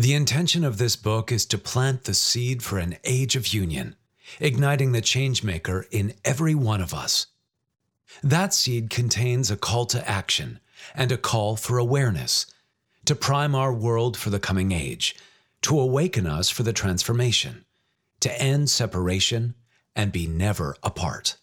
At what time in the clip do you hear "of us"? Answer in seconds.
6.80-7.26